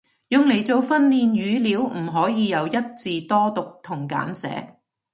[0.29, 4.77] 用嚟做訓練語料唔可以有一字多讀同簡寫